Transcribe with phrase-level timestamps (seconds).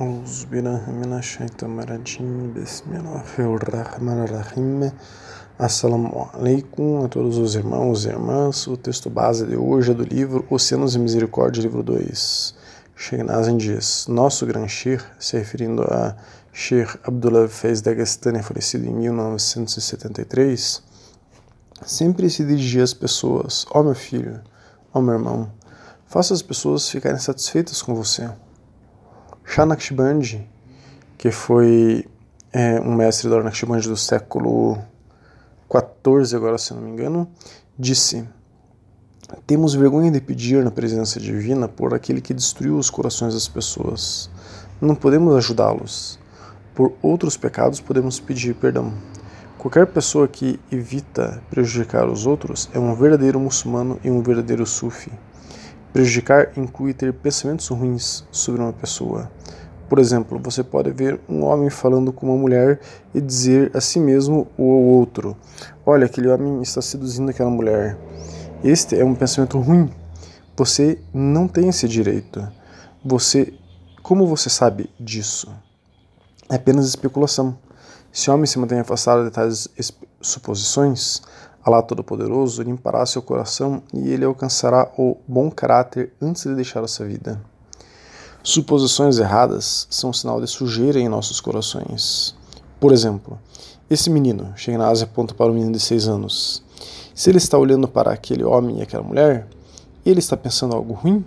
[0.00, 4.92] أعوذ بالله من الشيطان الرجيم بسم الله الرحمن الرحيم
[5.60, 8.66] Assalamu alaikum a todos os irmãos e irmãs.
[8.66, 12.54] O texto base de hoje é do livro Oceanos e Misericórdia, livro 2.
[12.96, 16.16] Sheikh Nazim diz: Nosso gran Sheikh, se referindo a
[16.50, 20.82] Sheikh Abdullah Fez Dagestani, falecido em 1973,
[21.84, 24.40] sempre se dirigia às pessoas: Ó oh, meu filho,
[24.94, 25.52] ó oh, meu irmão,
[26.06, 28.30] faça as pessoas ficarem satisfeitas com você.
[29.45, 30.45] Shah Naqshbandi,
[31.17, 32.05] que foi
[32.51, 34.77] é, um mestre da Naqshbandi do século
[35.69, 37.29] 14, agora se não me engano,
[37.77, 38.27] disse:
[39.45, 44.29] Temos vergonha de pedir na presença divina por aquele que destruiu os corações das pessoas.
[44.81, 46.19] Não podemos ajudá-los.
[46.73, 48.93] Por outros pecados podemos pedir perdão.
[49.57, 55.11] Qualquer pessoa que evita prejudicar os outros é um verdadeiro muçulmano e um verdadeiro sufi.
[55.95, 59.31] Prejudicar inclui ter pensamentos ruins sobre uma pessoa.
[59.87, 62.81] Por exemplo, você pode ver um homem falando com uma mulher
[63.13, 65.37] e dizer a si mesmo ou ao outro:
[65.85, 67.97] Olha, aquele homem está seduzindo aquela mulher.
[68.61, 69.89] Este é um pensamento ruim.
[70.57, 72.45] Você não tem esse direito.
[73.01, 73.53] Você,
[74.03, 75.49] como você sabe disso?
[76.49, 77.57] É apenas especulação.
[78.11, 79.69] Se o homem se mantém afastado de tais
[80.19, 81.21] suposições,
[81.65, 87.03] Alá Todo-Poderoso limpará seu coração e ele alcançará o bom caráter antes de deixar essa
[87.03, 87.41] vida.
[88.43, 92.35] Suposições erradas são um sinal de sujeira em nossos corações.
[92.79, 93.39] Por exemplo,
[93.89, 96.63] esse menino, Shegnaz aponta para o menino de seis anos.
[97.15, 99.47] Se ele está olhando para aquele homem e aquela mulher,
[100.05, 101.25] ele está pensando algo ruim?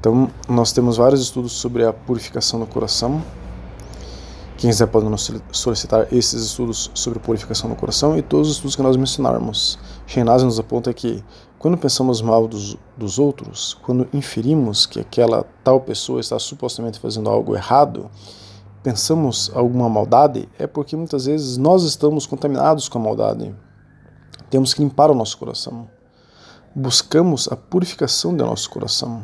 [0.00, 3.22] Então, nós temos vários estudos sobre a purificação do coração,
[4.56, 8.74] quem quiser pode nos solicitar esses estudos sobre purificação do coração e todos os estudos
[8.74, 9.78] que nós mencionarmos.
[10.06, 11.22] Sheinaz nos aponta que
[11.58, 17.28] quando pensamos mal dos, dos outros, quando inferimos que aquela tal pessoa está supostamente fazendo
[17.28, 18.10] algo errado,
[18.82, 23.54] pensamos alguma maldade, é porque muitas vezes nós estamos contaminados com a maldade.
[24.48, 25.86] Temos que limpar o nosso coração.
[26.74, 29.22] Buscamos a purificação do nosso coração.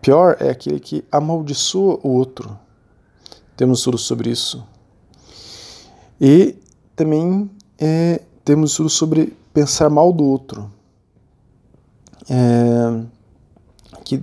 [0.00, 2.63] Pior é aquele que amaldiçoa o outro
[3.56, 4.64] temos estudos sobre isso.
[6.20, 6.56] E
[6.96, 10.70] também é, temos estudos sobre pensar mal do outro.
[12.28, 13.04] É,
[14.04, 14.22] que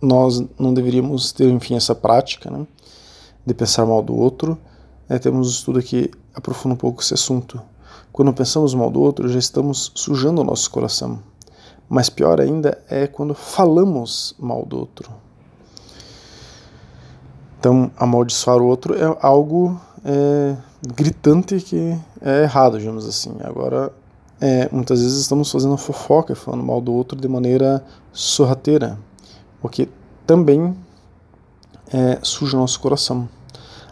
[0.00, 2.66] nós não deveríamos ter, enfim, essa prática né,
[3.44, 4.58] de pensar mal do outro.
[5.08, 7.60] É, temos um estudo que aprofunda um pouco esse assunto.
[8.12, 11.20] Quando pensamos mal do outro, já estamos sujando o nosso coração.
[11.88, 15.25] Mas pior ainda é quando falamos mal do outro.
[17.58, 20.56] Então, amaldiçoar o outro é algo é,
[20.94, 23.34] gritante que é errado, digamos assim.
[23.40, 23.92] Agora,
[24.40, 28.98] é, muitas vezes estamos fazendo fofoca, falando mal do outro de maneira sorrateira,
[29.62, 29.88] o que
[30.26, 30.76] também
[31.92, 33.28] é, suja o nosso coração.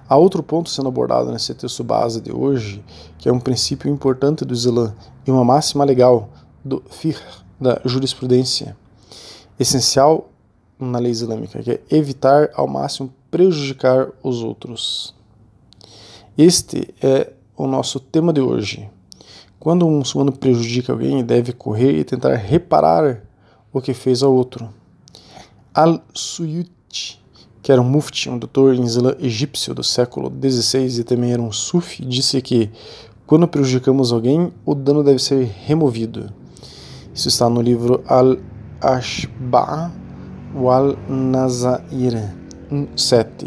[0.07, 2.85] Há outro ponto sendo abordado nesse texto base de hoje,
[3.17, 4.95] que é um princípio importante do Islã
[5.27, 6.29] e uma máxima legal
[6.63, 7.23] do fiqh,
[7.59, 8.77] da jurisprudência,
[9.59, 10.29] essencial
[10.79, 15.13] na lei islâmica, que é evitar ao máximo prejudicar os outros.
[16.39, 18.89] Este é o nosso tema de hoje.
[19.59, 23.25] Quando um muçulmano prejudica alguém, deve correr e tentar reparar
[23.73, 24.73] o que fez ao outro.
[25.75, 27.21] Al-Suyuti,
[27.61, 31.43] que era um mufti, um doutor em Islã egípcio do século XVI e também era
[31.43, 32.71] um sufi, disse que
[33.27, 36.33] quando prejudicamos alguém, o dano deve ser removido.
[37.13, 39.91] Isso está no livro Al-Ashba'
[40.55, 42.44] wal-Nazair
[42.97, 43.47] 7.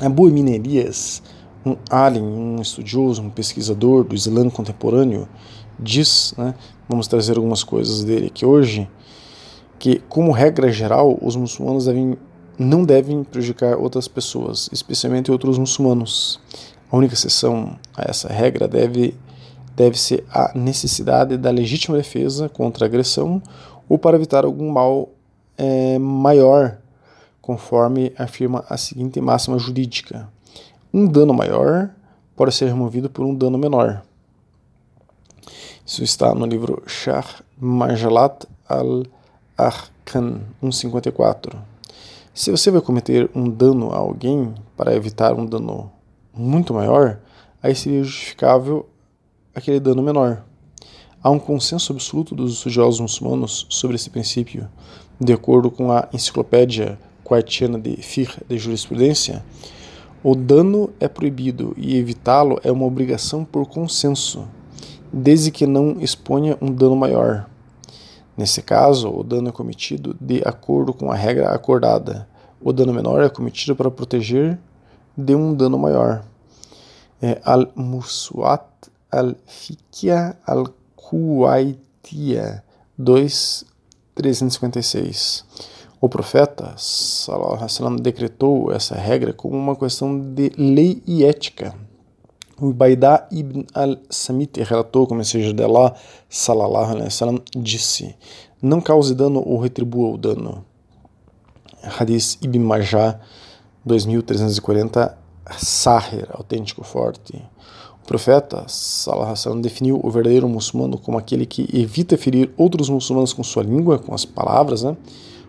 [0.00, 1.22] Abu Minerias,
[1.64, 5.28] um alim, um estudioso, um pesquisador do Islã contemporâneo,
[5.78, 6.54] diz, né,
[6.88, 8.88] vamos trazer algumas coisas dele aqui hoje,
[9.78, 12.16] que, como regra geral, os muçulmanos devem,
[12.58, 16.40] não devem prejudicar outras pessoas, especialmente outros muçulmanos.
[16.90, 19.14] A única exceção a essa regra deve,
[19.76, 23.42] deve ser a necessidade da legítima defesa contra a agressão
[23.88, 25.10] ou para evitar algum mal
[25.56, 26.78] é, maior,
[27.48, 30.28] conforme afirma a seguinte máxima jurídica:
[30.92, 31.88] um dano maior
[32.36, 34.02] pode ser removido por um dano menor.
[35.84, 37.24] Isso está no livro Shah
[37.58, 41.58] Majalat al-Arkan 154.
[42.34, 45.90] Se você vai cometer um dano a alguém para evitar um dano
[46.34, 47.18] muito maior,
[47.62, 48.86] aí seria justificável
[49.54, 50.44] aquele dano menor.
[51.22, 54.68] Há um consenso absoluto dos estudiosos muçulmanos sobre esse princípio,
[55.18, 56.98] de acordo com a enciclopédia
[57.28, 59.44] quartiana de Fiqh de jurisprudência,
[60.24, 64.48] o dano é proibido e evitá-lo é uma obrigação por consenso,
[65.12, 67.48] desde que não exponha um dano maior.
[68.36, 72.28] Nesse caso, o dano é cometido de acordo com a regra acordada,
[72.60, 74.58] o dano menor é cometido para proteger
[75.16, 76.24] de um dano maior.
[77.20, 78.62] É, Al-Muswat
[79.10, 82.62] al-Fikia al-Kuwaitia
[82.98, 85.44] 2.356.
[86.00, 91.74] O profeta sallam, decretou essa regra como uma questão de lei e ética.
[92.60, 95.94] O Baidá ibn al-Samit relatou como seja de Allah
[97.04, 98.16] wasallam disse:
[98.60, 100.64] Não cause dano ou retribua o dano.
[101.82, 103.20] Hadith Ibn Majah
[103.84, 105.16] 2340
[105.56, 107.34] Sahir, autêntico forte.
[108.02, 113.32] O profeta Salah Hassan definiu o verdadeiro muçulmano como aquele que evita ferir outros muçulmanos
[113.32, 114.96] com sua língua, com as palavras, né?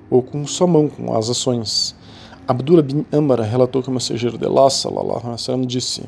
[0.10, 1.96] Ou com sua mão, com as ações.
[2.48, 6.04] Abdullah bin Amr relatou que o mensageiro de Allah sallallahu alaihi disse: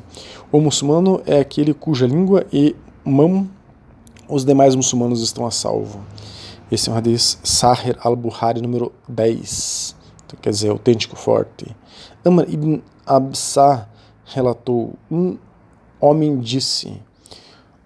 [0.50, 3.48] O muçulmano é aquele cuja língua e mão
[4.28, 6.00] os demais muçulmanos estão a salvo.
[6.70, 10.02] Esse é um hadith Sahir al-Buhari número 10
[10.40, 11.66] quer dizer, autêntico, forte.
[12.24, 13.88] Amr ibn Absa
[14.24, 15.36] relatou: Um
[16.00, 17.00] homem disse: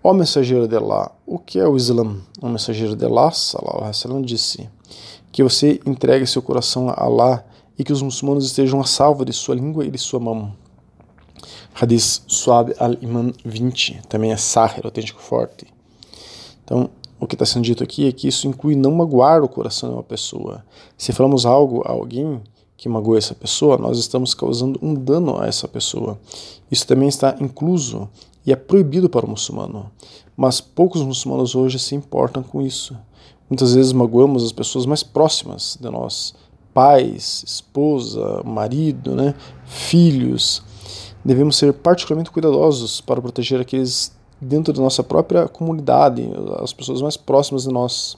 [0.03, 2.17] Ó mensageiro de Allah, o que é o Islã?
[2.41, 4.69] O mensageiro de Allah, sallallahu alaihi disse:
[5.37, 7.45] Que você entregue seu coração a Allah
[7.79, 10.55] e que os muçulmanos estejam a salvo de sua língua e de sua mão.
[11.75, 15.67] Hadith Suab al-Iman 20, também é Sahir, autêntico forte.
[16.65, 16.89] Então,
[17.21, 19.97] o que está sendo dito aqui é que isso inclui não magoar o coração de
[19.97, 20.65] uma pessoa.
[20.97, 22.41] Se falamos algo a alguém
[22.75, 26.19] que magoa essa pessoa, nós estamos causando um dano a essa pessoa.
[26.71, 28.09] Isso também está incluso
[28.47, 29.93] e é proibido para o muçulmano.
[30.35, 32.97] Mas poucos muçulmanos hoje se importam com isso.
[33.49, 36.35] Muitas vezes magoamos as pessoas mais próximas de nós,
[36.75, 39.35] pais, esposa, marido, né,
[39.65, 40.63] filhos.
[41.25, 46.29] Devemos ser particularmente cuidadosos para proteger aqueles dentro da nossa própria comunidade,
[46.63, 48.17] as pessoas mais próximas de nós.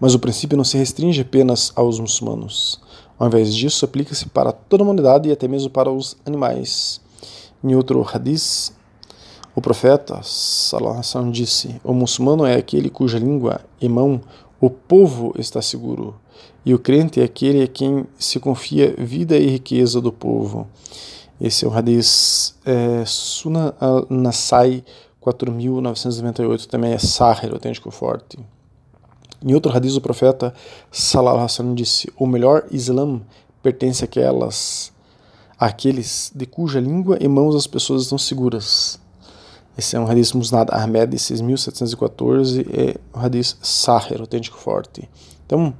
[0.00, 2.80] Mas o princípio não se restringe apenas aos muçulmanos.
[3.18, 7.00] Ao invés disso, aplica-se para toda a humanidade e até mesmo para os animais.
[7.62, 8.72] Em outro hadith,
[9.54, 14.20] o profeta Salah disse: O muçulmano é aquele cuja língua e mão
[14.60, 16.14] o povo está seguro,
[16.64, 20.66] e o crente é aquele a quem se confia vida e riqueza do povo.
[21.40, 24.82] Esse é o Hadith é, Sunan al-Nasai
[25.20, 28.38] 4998, também é Sahir, autêntico forte.
[29.44, 30.54] Em outro Hadith, o profeta
[30.90, 33.20] Salallahu Alaihi disse: O melhor Islã
[33.62, 34.92] pertence àquelas,
[35.58, 38.98] àqueles de cuja língua e mãos as pessoas estão seguras.
[39.76, 45.08] Esse é um Hadith Musnad Ahmed 6714, é o Hadith Sahir, autêntico forte.
[45.44, 45.74] Então,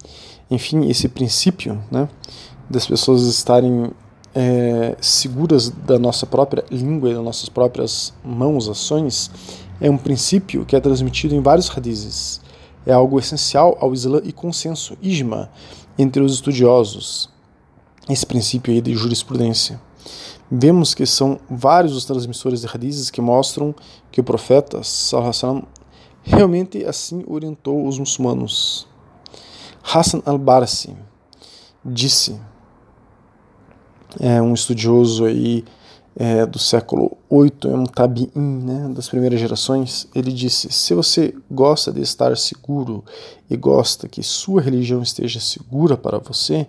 [0.50, 2.08] enfim, esse princípio né,
[2.69, 3.91] das pessoas estarem
[4.35, 9.31] é, seguras da nossa própria língua e das nossas próprias mãos, ações,
[9.81, 12.40] é um princípio que é transmitido em vários hadizes.
[12.87, 15.50] É algo essencial ao Islã e consenso, ijma,
[15.99, 17.31] entre os estudiosos.
[18.08, 19.81] Esse princípio aí de jurisprudência.
[20.56, 23.74] Vemos que são vários os transmissores de hadizes que mostram
[24.12, 25.66] que o profeta sallallahu
[26.22, 28.86] realmente assim orientou os muçulmanos.
[29.82, 30.96] Hassan al-Barsi
[31.84, 32.40] disse
[34.20, 35.64] é um estudioso aí
[36.16, 41.34] é, do século 8, é um tabi'in, né, das primeiras gerações, ele disse: se você
[41.50, 43.05] gosta de estar seguro
[43.50, 46.66] e gosta que sua religião esteja segura para você,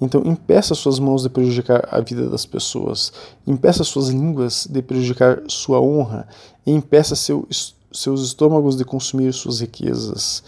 [0.00, 3.12] então impeça suas mãos de prejudicar a vida das pessoas,
[3.46, 6.26] impeça suas línguas de prejudicar sua honra,
[6.66, 7.46] e impeça seu,
[7.92, 10.42] seus estômagos de consumir suas riquezas.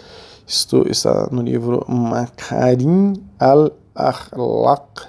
[0.47, 5.07] Isto está no livro Makarim al-Akhlaq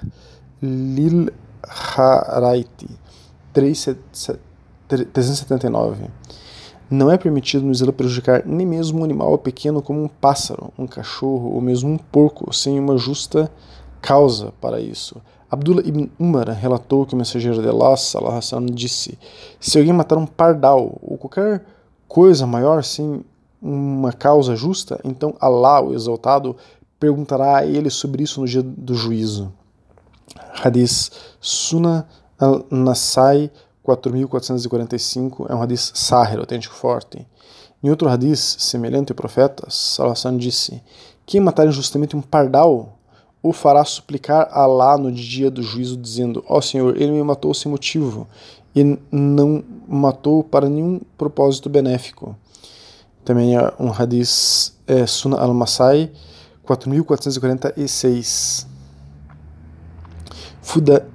[0.62, 1.28] Lil
[1.96, 3.01] Haraiti
[3.52, 6.06] 379.
[6.90, 10.86] Não é permitido no Islã prejudicar nem mesmo um animal pequeno como um pássaro, um
[10.86, 13.50] cachorro ou mesmo um porco, sem uma justa
[14.00, 15.16] causa para isso.
[15.50, 18.40] Abdullah ibn Umar relatou que o mensageiro de Allah salah,
[18.72, 19.18] disse:
[19.60, 21.64] Se alguém matar um pardal ou qualquer
[22.08, 23.24] coisa maior sem
[23.60, 26.56] uma causa justa, então Allah, o exaltado,
[26.98, 29.52] perguntará a ele sobre isso no dia do juízo.
[30.62, 32.06] Hadith Suna
[32.42, 33.50] al-Nasai
[33.82, 37.26] 4445 é um hadith sahir, autêntico forte.
[37.82, 40.82] Em outro hadith semelhante, o profeta Salassan disse:
[41.26, 42.98] Quem matar injustamente um pardal
[43.42, 47.22] o fará suplicar a Allah no dia do juízo, dizendo: Ó oh, Senhor, ele me
[47.22, 48.28] matou sem motivo
[48.74, 52.36] e não matou para nenhum propósito benéfico.
[53.24, 56.10] Também é um hadith é, Sunan al-Masai
[56.62, 58.68] 4446.
[60.60, 61.08] Fuda,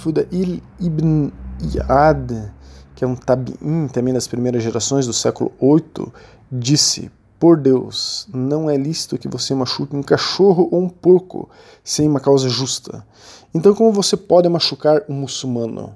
[0.00, 1.30] Fudail ibn
[1.60, 2.50] Iyad,
[2.94, 6.10] que é um tabi'in também das primeiras gerações do século 8,
[6.50, 11.50] disse: Por Deus, não é lícito que você machuque um cachorro ou um porco
[11.84, 13.06] sem uma causa justa.
[13.52, 15.94] Então, como você pode machucar um muçulmano?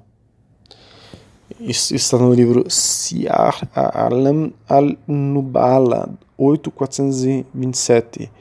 [1.59, 8.31] Isso está no livro Siyar Alam al-Nubala, 8427.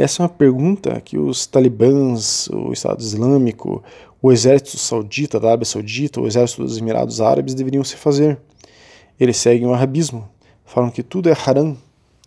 [0.00, 3.82] Essa é uma pergunta que os talibãs, o Estado Islâmico,
[4.22, 8.38] o exército saudita da Arábia Saudita, o exército dos Emirados Árabes deveriam se fazer.
[9.18, 10.28] Eles seguem o arabismo,
[10.64, 11.76] falam que tudo é haram,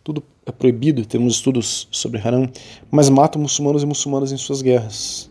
[0.04, 2.46] tudo é proibido, temos estudos sobre haram,
[2.92, 5.30] mas matam muçulmanos e muçulmanas em suas guerras.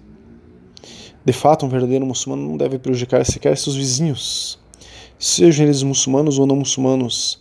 [1.23, 4.59] De fato, um verdadeiro muçulmano não deve prejudicar sequer seus vizinhos,
[5.19, 7.39] sejam eles muçulmanos ou não muçulmanos,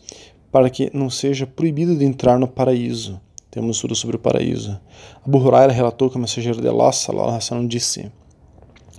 [0.52, 3.18] para que não seja proibido de entrar no paraíso.
[3.52, 4.80] Temos estudo sobre o paraíso.
[5.26, 8.12] Abu Huraira relatou que o mensageiro de Allah, wasallam, disse: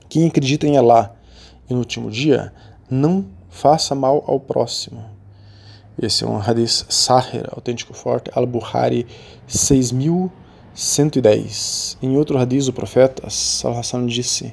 [0.08, 1.14] Quem acredita em Allah
[1.68, 2.52] e no último dia,
[2.90, 5.04] não faça mal ao próximo.
[6.02, 9.06] Esse é um hadith sahir, autêntico forte, al-Bukhari
[9.46, 11.98] 6110.
[12.02, 14.52] Em outro hadith, o profeta sallallahu disse: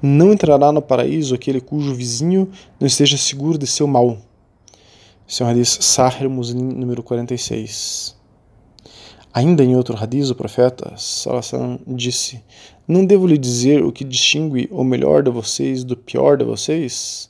[0.00, 4.16] Não entrará no paraíso aquele cujo vizinho não esteja seguro de seu mal.
[5.28, 8.23] Esse é um hadith sahir muslim número 46.
[9.34, 12.40] Ainda em outro hadith, o profeta sallallahu disse:
[12.86, 17.28] Não devo lhe dizer o que distingue o melhor de vocês do pior de vocês?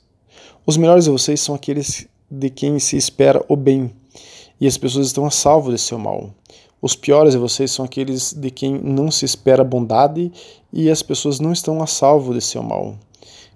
[0.66, 3.90] Os melhores de vocês são aqueles de quem se espera o bem,
[4.60, 6.30] e as pessoas estão a salvo de seu mal.
[6.82, 10.30] Os piores de vocês são aqueles de quem não se espera bondade
[10.70, 12.98] e as pessoas não estão a salvo de seu mal.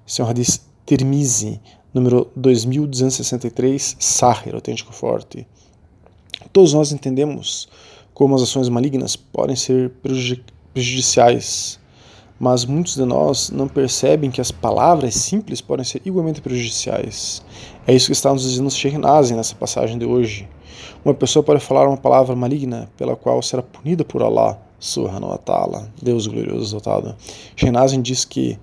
[0.06, 1.60] Esse é um hadith Tirmizi,
[1.92, 5.46] número 2263, Sahir, autêntico forte.
[6.50, 7.68] Todos nós entendemos
[8.18, 9.92] como as ações malignas podem ser
[10.74, 11.78] prejudiciais
[12.38, 17.42] mas muitos de nós não percebem que as palavras simples podem ser igualmente prejudiciais.
[17.86, 20.48] É isso que está nos dizendo Sheikh Nazim nessa passagem de hoje.
[21.04, 25.38] Uma pessoa pode falar uma palavra maligna pela qual será punida por Allah, subhanahu wa
[25.38, 27.16] ta'ala, Deus glorioso exaltado.
[27.56, 28.58] Sheikh Nazim diz que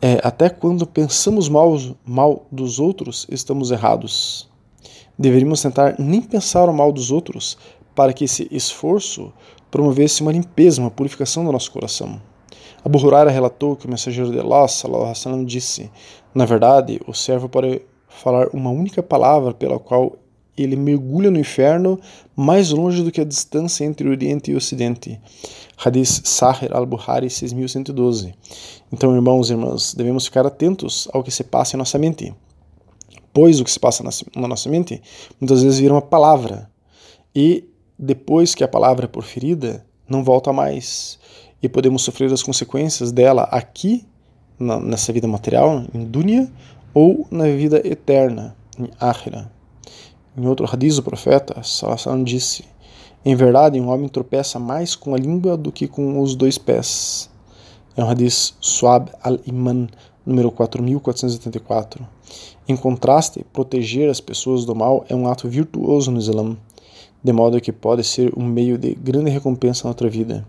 [0.00, 1.76] é, até quando pensamos mal,
[2.06, 4.48] mal dos outros, estamos errados.
[5.18, 7.56] Deveríamos tentar nem pensar o mal dos outros
[7.96, 9.32] para que esse esforço
[9.70, 12.20] promovesse uma limpeza, uma purificação do nosso coração.
[12.84, 15.90] Abu Huraira relatou que o mensageiro de Allah sallam, disse:
[16.32, 20.16] Na verdade, o servo pode falar uma única palavra pela qual
[20.56, 22.00] ele mergulha no inferno
[22.34, 25.20] mais longe do que a distância entre o Oriente e o Ocidente.
[25.84, 28.34] Hadith Sahir al-Buhari 6112.
[28.92, 32.32] Então, irmãos e irmãs, devemos ficar atentos ao que se passa em nossa mente.
[33.32, 34.02] Pois o que se passa
[34.34, 35.02] na nossa mente
[35.38, 36.70] muitas vezes vira uma palavra.
[37.34, 41.18] E depois que a palavra é porferida, não volta mais
[41.62, 44.06] e podemos sofrer as consequências dela aqui,
[44.58, 46.50] na, nessa vida material, em dunya,
[46.92, 49.50] ou na vida eterna, em akhira.
[50.36, 52.64] Em outro hadith, o profeta Salassan disse:
[53.24, 57.30] Em verdade, um homem tropeça mais com a língua do que com os dois pés.
[57.96, 59.88] É um hadith Suab al-Iman,
[60.24, 62.06] número 4484.
[62.68, 66.56] Em contraste, proteger as pessoas do mal é um ato virtuoso no Islã
[67.26, 70.46] de modo que pode ser um meio de grande recompensa na outra vida.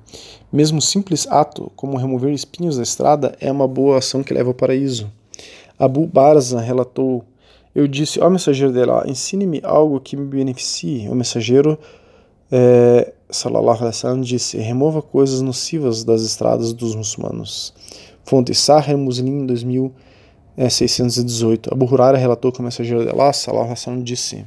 [0.53, 4.53] Mesmo simples ato, como remover espinhos da estrada, é uma boa ação que leva ao
[4.53, 5.12] paraíso.
[5.79, 7.25] Abu Barza relatou:
[7.74, 11.10] Eu disse, ó mensageiro de ensine-me algo que me beneficie.
[11.10, 11.79] O mensageiro,
[12.51, 17.74] é, sallallahu alaihi wasallam, disse: Remova coisas nocivas das estradas dos muçulmanos.
[18.24, 21.74] Fonte Sahih Muslim 2618.
[21.74, 24.46] Abu Huraira relatou que o mensageiro de Allah, sallallahu alaihi disse: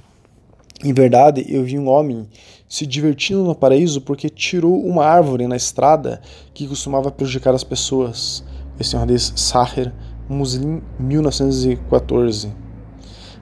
[0.83, 2.27] em verdade, eu vi um homem
[2.67, 6.23] se divertindo no paraíso porque tirou uma árvore na estrada
[6.55, 8.43] que costumava prejudicar as pessoas.
[8.79, 9.93] Esse é um hadith Sahir,
[10.29, 12.51] Muslim, 1914.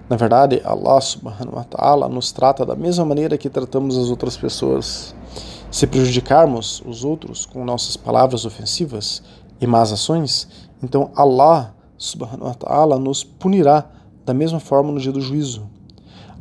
[0.09, 4.37] Na verdade, Allah subhanahu wa ta'ala nos trata da mesma maneira que tratamos as outras
[4.37, 5.15] pessoas.
[5.71, 9.23] Se prejudicarmos os outros com nossas palavras ofensivas
[9.61, 10.49] e más ações,
[10.83, 13.89] então Allah subhanahu wa ta'ala nos punirá
[14.25, 15.78] da mesma forma no dia do juízo.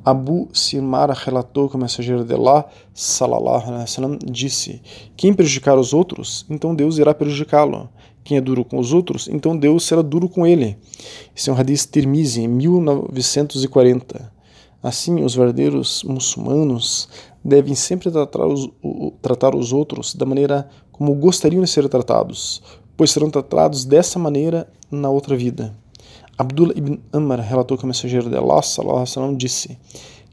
[0.03, 4.81] Abu Simar relatou que o mensageiro de Allah, salallahu alaihi wasallam, disse:
[5.15, 7.89] Quem prejudicar os outros, então Deus irá prejudicá-lo.
[8.23, 10.77] Quem é duro com os outros, então Deus será duro com ele.
[11.35, 14.33] Esse é um hadith Tirmizi, em 1940.
[14.83, 17.07] Assim, os verdadeiros muçulmanos
[17.43, 18.69] devem sempre tratar os,
[19.21, 22.61] tratar os outros da maneira como gostariam de ser tratados,
[22.95, 25.73] pois serão tratados dessa maneira na outra vida.
[26.37, 29.77] Abdullah ibn Amr relatou que o mensageiro de Allah sallam, disse: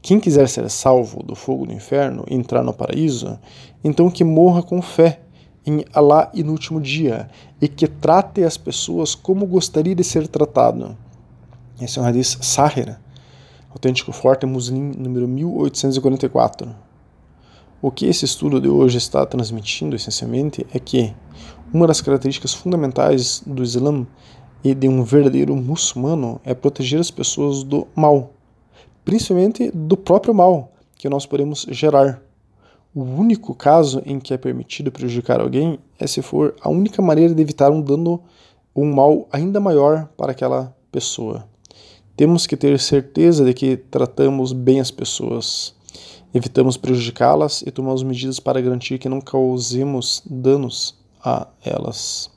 [0.03, 3.39] Quem quiser ser salvo do fogo do inferno e entrar no paraíso,
[3.83, 5.21] então que morra com fé
[5.65, 7.27] em Allah e no último dia,
[7.59, 10.95] e que trate as pessoas como gostaria de ser tratado.
[11.81, 12.99] Esse é um hadith Sahir,
[13.71, 16.69] autêntico forte muslim número 1844.
[17.81, 21.13] O que esse estudo de hoje está transmitindo essencialmente é que
[21.73, 24.05] uma das características fundamentais do Islã
[24.65, 28.33] e de um verdadeiro muçulmano é proteger as pessoas do mal,
[29.05, 32.19] principalmente do próprio mal que nós podemos gerar.
[32.91, 37.35] O único caso em que é permitido prejudicar alguém é se for a única maneira
[37.35, 38.23] de evitar um dano
[38.73, 41.47] ou um mal ainda maior para aquela pessoa.
[42.17, 45.75] Temos que ter certeza de que tratamos bem as pessoas,
[46.33, 52.33] evitamos prejudicá-las e tomamos medidas para garantir que não causemos danos a elas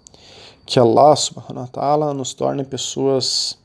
[0.69, 3.59] que Allah subhanahu wa ta'ala nos torne pessoas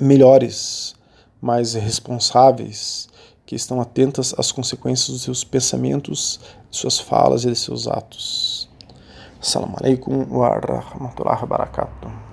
[0.00, 0.94] melhores,
[1.38, 3.10] mais responsáveis,
[3.44, 8.70] que estão atentas às consequências dos seus pensamentos, de suas falas e de seus atos.
[9.38, 12.31] Assalamu alaikum wa rahmatullahi wa barakatuh.